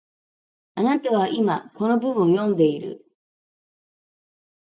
[0.73, 3.05] あなたは今、この文を読んでいる